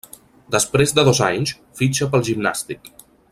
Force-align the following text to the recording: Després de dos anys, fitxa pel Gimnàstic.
Després 0.55 0.93
de 0.99 1.03
dos 1.09 1.21
anys, 1.27 1.53
fitxa 1.81 2.09
pel 2.15 2.25
Gimnàstic. 2.31 2.91